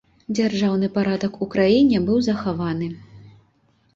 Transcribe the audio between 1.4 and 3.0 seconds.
у краіне быў захаваны.